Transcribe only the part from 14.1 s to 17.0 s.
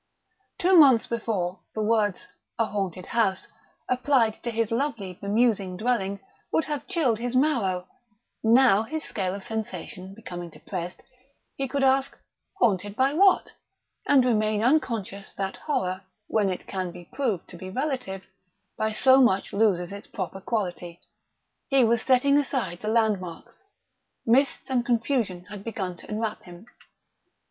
remain unconscious that horror, when it can